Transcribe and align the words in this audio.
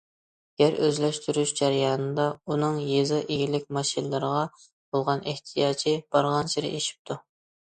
يەر 0.59 0.77
ئۆزلەشتۈرۈش 0.85 1.51
جەريانىدا 1.59 2.25
ئۇنىڭ 2.53 2.79
يېزا 2.93 3.19
ئىگىلىك 3.35 3.69
ماشىنىلىرىغا 3.79 4.41
بولغان 4.63 5.23
ئېھتىياجى 5.29 5.95
بارغانسېرى 6.17 6.75
ئېشىپتۇ. 6.75 7.21